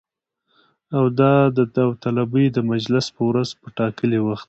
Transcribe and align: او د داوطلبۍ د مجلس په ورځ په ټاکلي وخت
او 0.97 1.03
د 1.19 1.19
داوطلبۍ 1.75 2.45
د 2.51 2.57
مجلس 2.71 3.05
په 3.15 3.21
ورځ 3.29 3.49
په 3.61 3.67
ټاکلي 3.77 4.19
وخت 4.21 4.39